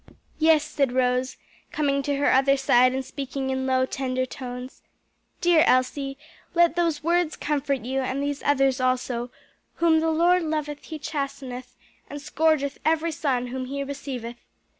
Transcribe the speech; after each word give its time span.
'""Yes," 0.39 0.63
said 0.65 0.93
Rose, 0.93 1.37
coming 1.71 2.01
to 2.01 2.15
her 2.15 2.31
other 2.33 2.57
side 2.57 2.91
and 2.91 3.05
speaking 3.05 3.51
in 3.51 3.67
low, 3.67 3.85
tender 3.85 4.25
tones, 4.25 4.81
"dear 5.41 5.63
Elsie, 5.67 6.17
let 6.55 6.75
those 6.75 7.03
words 7.03 7.35
comfort 7.35 7.85
you; 7.85 7.99
and 7.99 8.23
these 8.23 8.41
others 8.41 8.81
also, 8.81 9.29
'Whom 9.75 9.99
the 9.99 10.09
Lord 10.09 10.41
loveth 10.41 10.85
he 10.85 10.97
chasteneth, 10.97 11.75
and 12.09 12.19
scourgeth 12.19 12.79
every 12.83 13.11
son 13.11 13.45
whom 13.49 13.65
he 13.65 13.83
receiveth.' 13.83 14.37